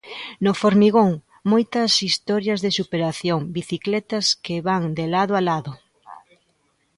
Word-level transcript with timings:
No 0.45 0.51
formigón, 0.61 1.09
moitas 1.51 1.91
historias 2.07 2.59
de 2.65 2.71
superación, 2.79 3.41
bicicletas 3.59 4.25
que 4.45 4.55
van 4.67 4.83
de 4.97 5.05
lado 5.15 5.33
a 5.39 5.41
lado. 5.49 5.73